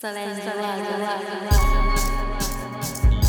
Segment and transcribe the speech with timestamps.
[0.00, 1.24] Strange World.
[3.10, 3.27] You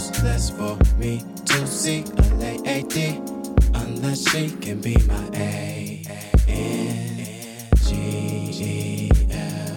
[0.00, 3.20] useless for me to see a lady
[3.74, 6.02] unless she can be my A
[6.48, 7.26] N
[7.84, 9.76] G G L.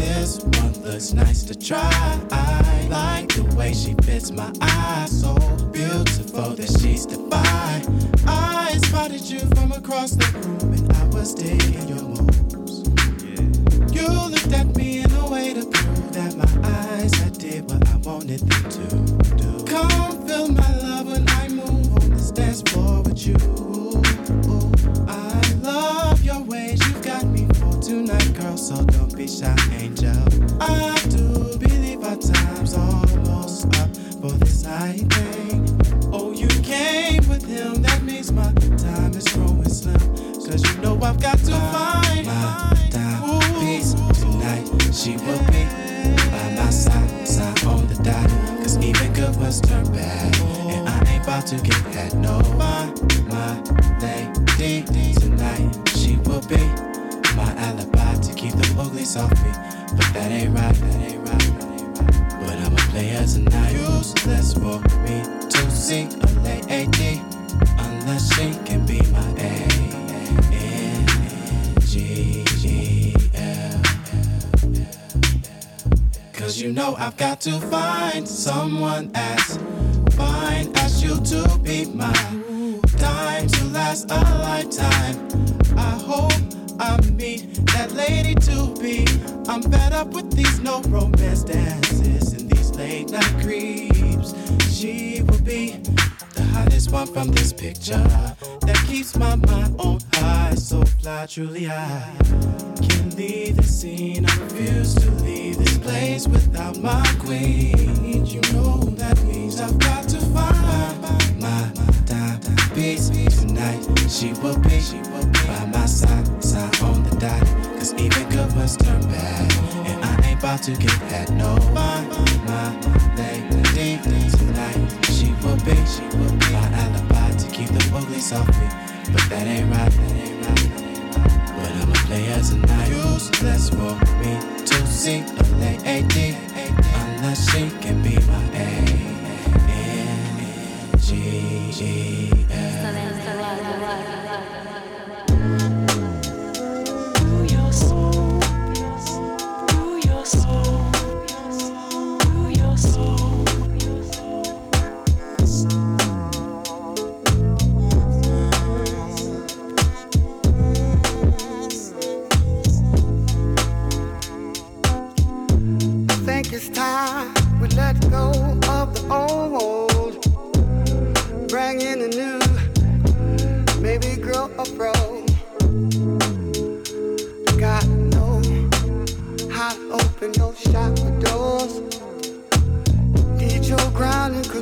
[0.00, 1.80] This one looks nice to try.
[2.32, 4.87] I like the way she fits my eye.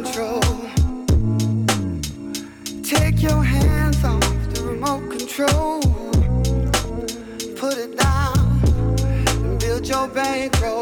[0.03, 0.43] control.
[2.83, 4.21] Take your hands off
[4.53, 5.81] the remote control.
[7.57, 8.37] Put it down
[9.45, 10.76] and build your bankroll.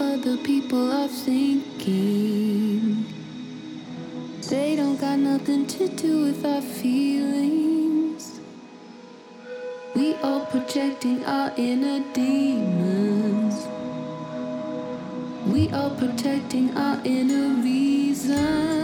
[0.00, 3.04] other people are thinking.
[4.48, 8.40] They don't got nothing to do with our feelings.
[9.94, 13.66] We all projecting our inner demons.
[15.46, 18.79] We all protecting our inner reason.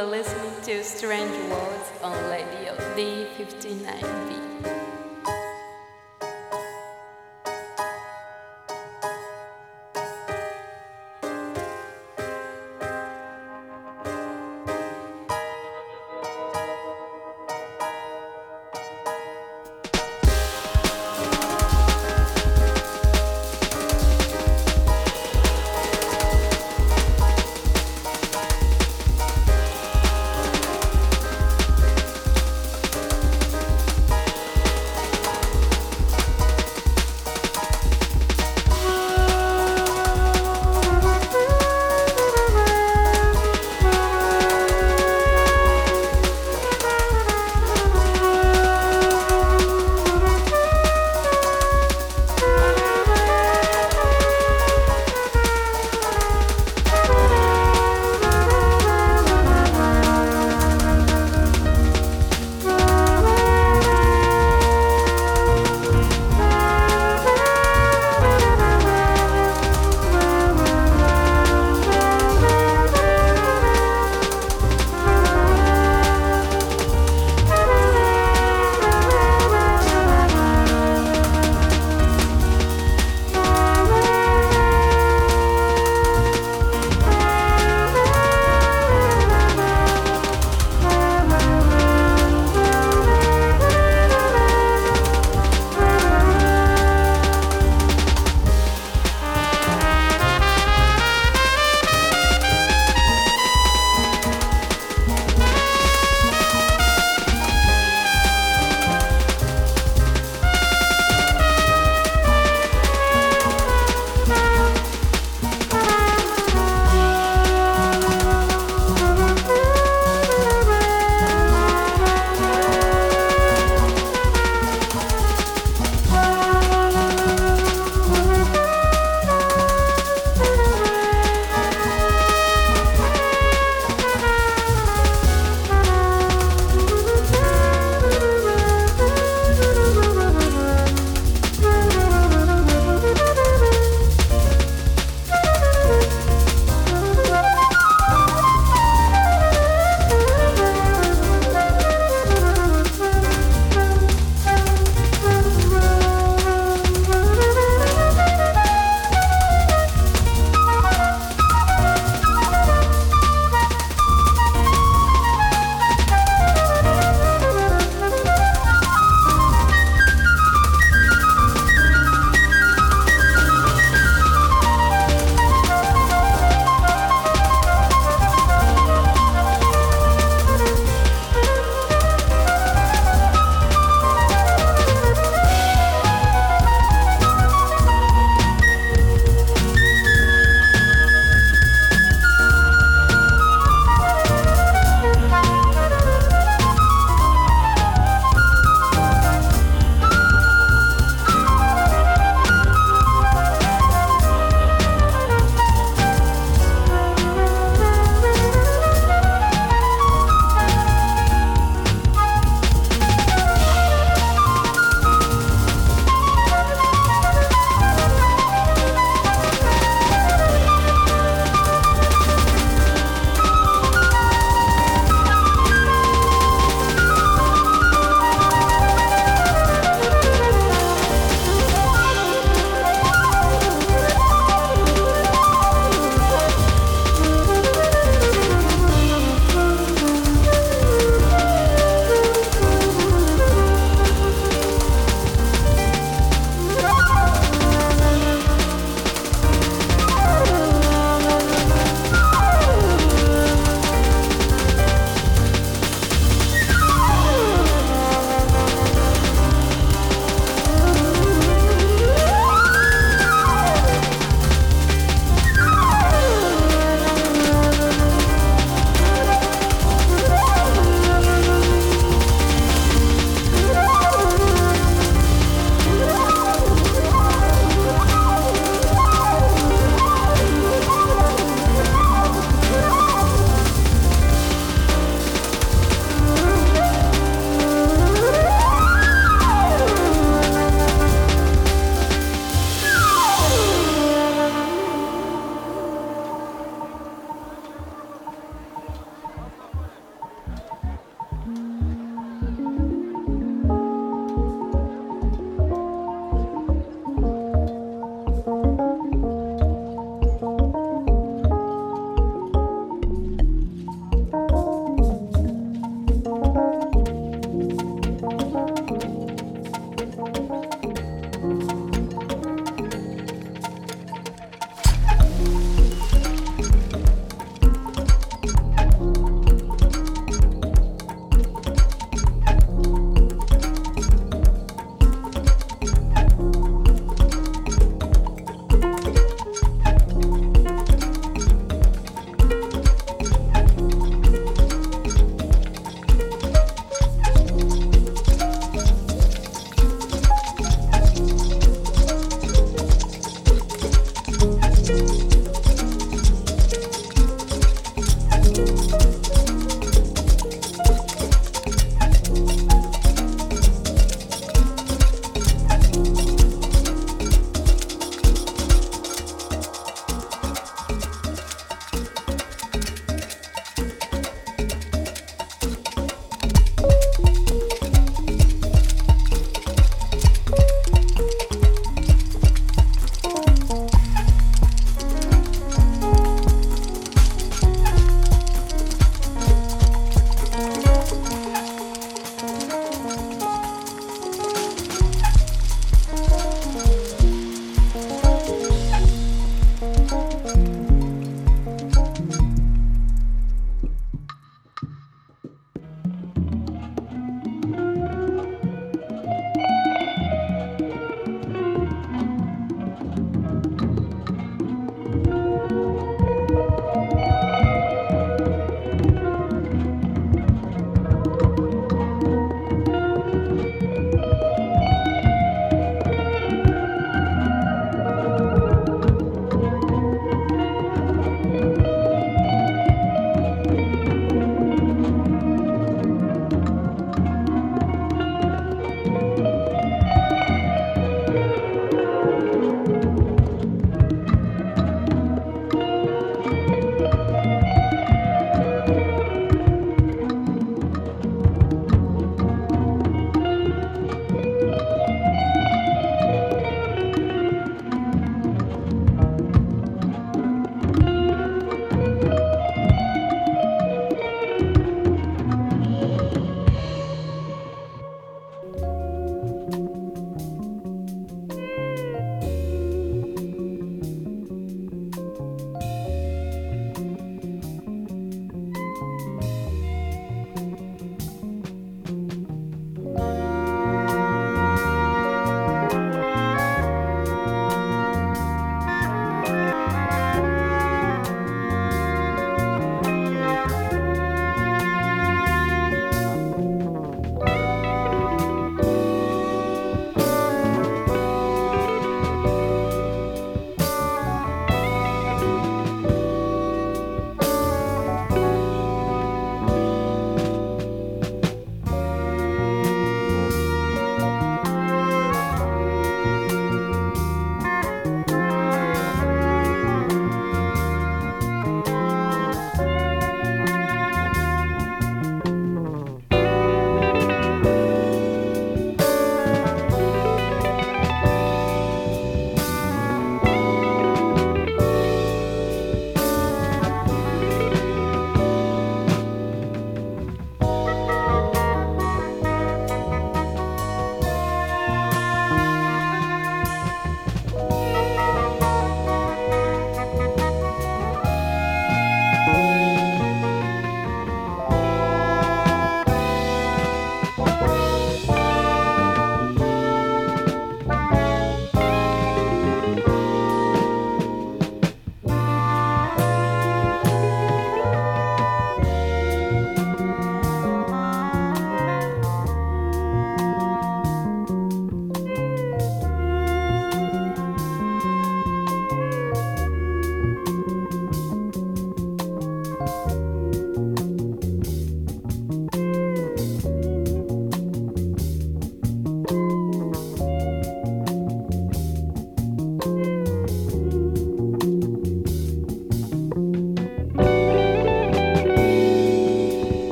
[0.00, 4.79] are listening to Strange Worlds on Radio D59B.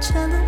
[0.00, 0.39] 沉的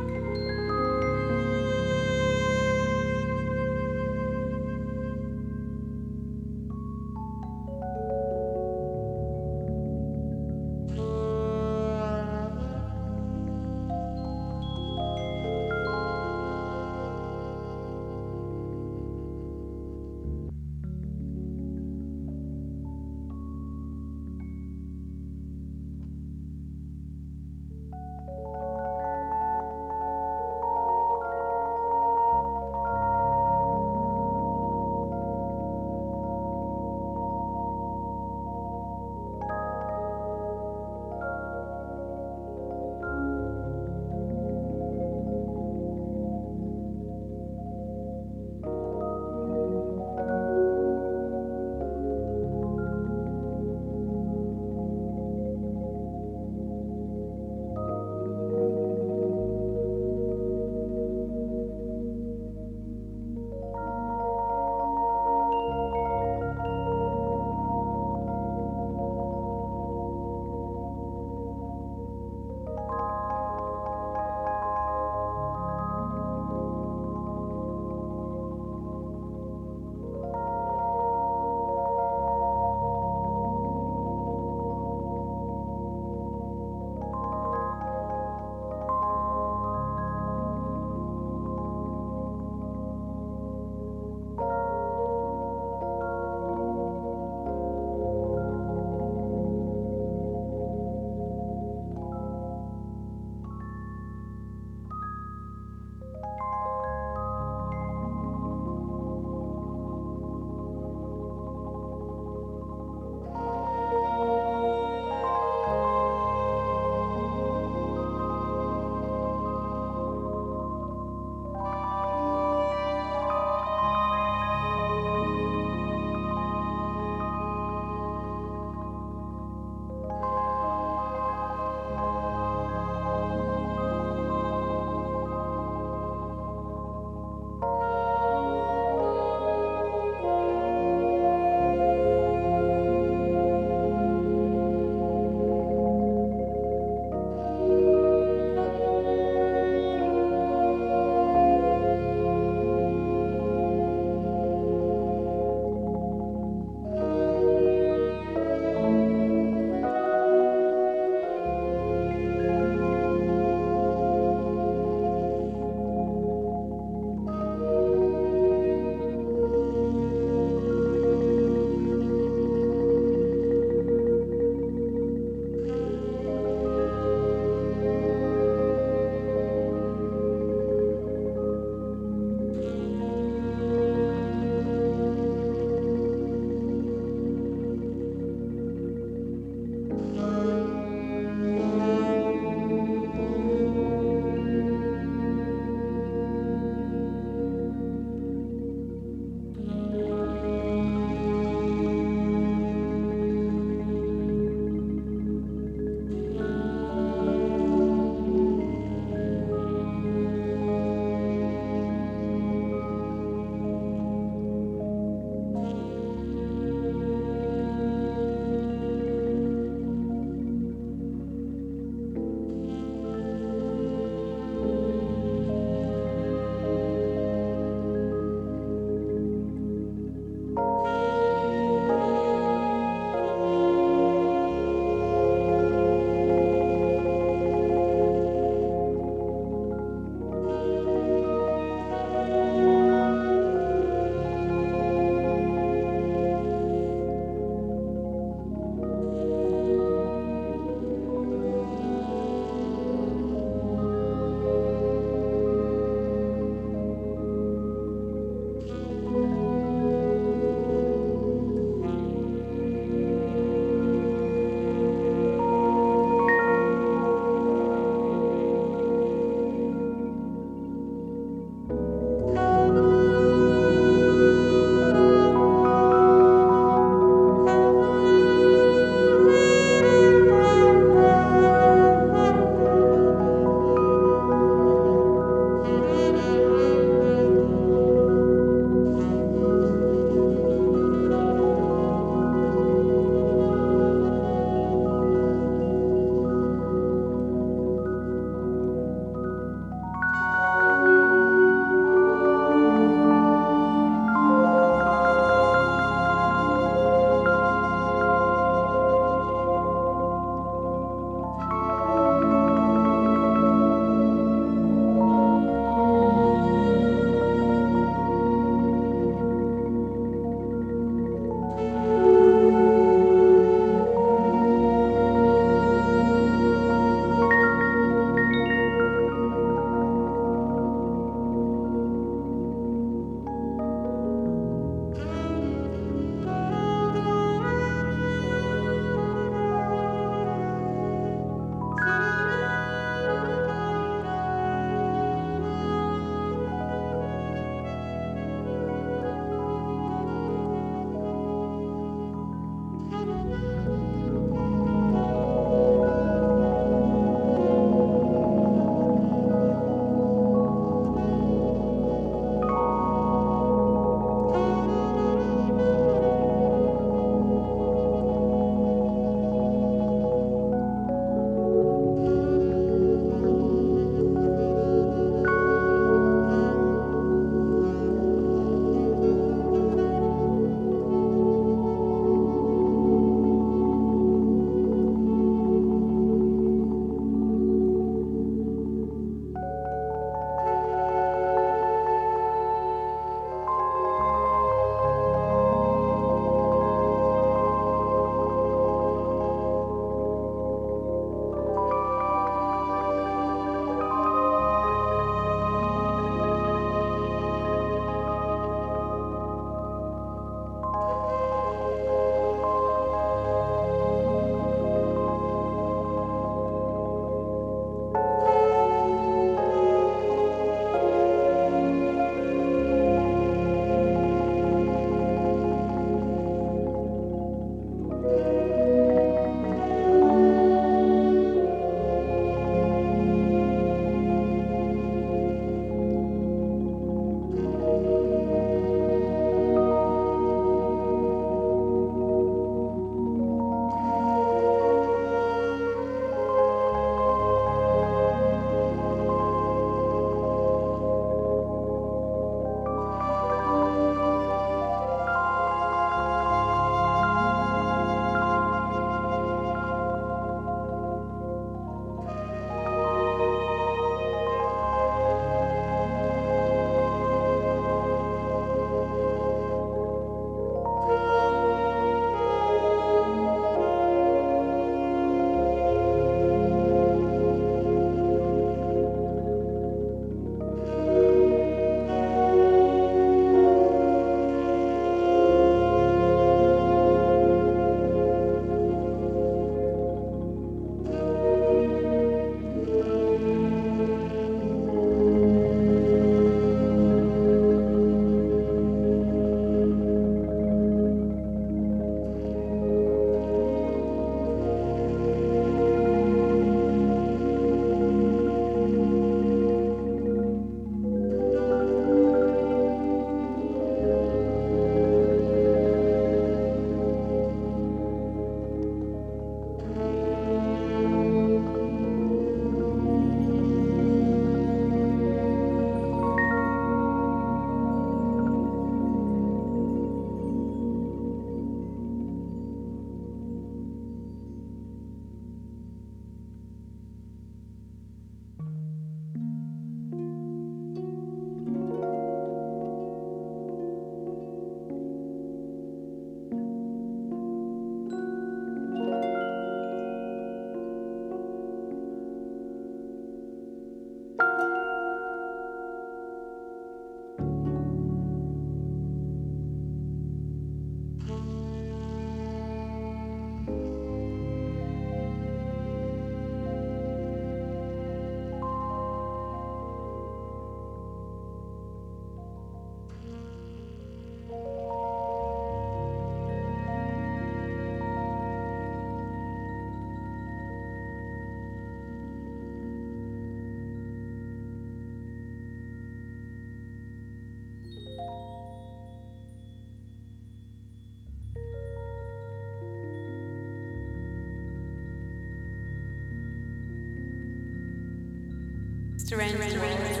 [599.11, 600.00] Strange.